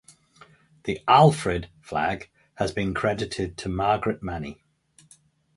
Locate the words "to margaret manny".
3.59-4.63